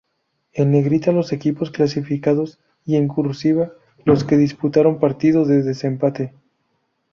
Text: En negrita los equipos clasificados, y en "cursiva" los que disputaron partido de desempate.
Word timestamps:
En 0.53 0.71
negrita 0.71 1.11
los 1.11 1.31
equipos 1.31 1.69
clasificados, 1.69 2.57
y 2.87 2.95
en 2.95 3.07
"cursiva" 3.07 3.71
los 4.03 4.23
que 4.23 4.35
disputaron 4.35 4.97
partido 4.99 5.45
de 5.45 5.61
desempate. 5.61 6.33